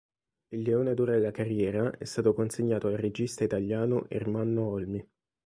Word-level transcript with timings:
Il 0.47 0.63
Leone 0.63 0.95
d'oro 0.95 1.13
alla 1.13 1.29
carriera 1.29 1.95
è 1.95 2.05
stato 2.05 2.33
consegnato 2.33 2.87
al 2.87 2.97
regista 2.97 3.43
italiano 3.43 4.09
Ermanno 4.09 4.63
Olmi. 4.63 5.07